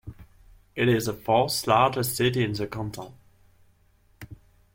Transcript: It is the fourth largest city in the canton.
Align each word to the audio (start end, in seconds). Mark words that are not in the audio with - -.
It 0.75 0.89
is 0.89 1.05
the 1.05 1.13
fourth 1.13 1.67
largest 1.67 2.15
city 2.15 2.43
in 2.43 2.53
the 2.53 2.65
canton. 2.65 3.13